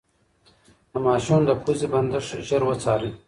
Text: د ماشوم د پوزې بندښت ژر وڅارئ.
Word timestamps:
د 0.91 0.93
ماشوم 1.05 1.41
د 1.45 1.51
پوزې 1.61 1.87
بندښت 1.93 2.29
ژر 2.47 2.61
وڅارئ. 2.67 3.11